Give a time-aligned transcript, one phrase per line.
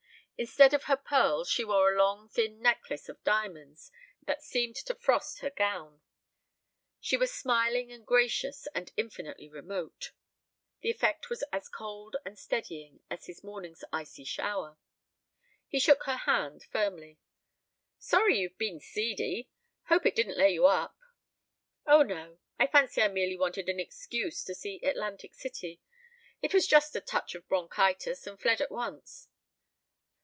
[0.43, 3.91] Instead of her pearls she wore a long thin necklace of diamonds
[4.23, 6.01] that seemed to frost her gown.
[6.99, 10.13] She was smiling and gracious and infinitely remote.
[10.79, 14.79] The effect was as cold and steadying as his morning's icy shower.
[15.67, 17.19] He shook her hand firmly.
[17.99, 19.47] "Sorry you've been seedy.
[19.89, 20.97] Hope it didn't lay you up."
[21.85, 22.39] "Oh, no.
[22.57, 25.83] I fancy I merely wanted an excuse to see Atlantic City.
[26.41, 29.27] It was just a touch of bronchitis and fled at once."